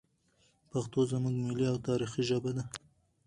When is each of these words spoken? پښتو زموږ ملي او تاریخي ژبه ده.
پښتو 0.71 0.99
زموږ 1.11 1.35
ملي 1.45 1.65
او 1.71 1.77
تاریخي 1.87 2.21
ژبه 2.29 2.51
ده. 2.57 2.63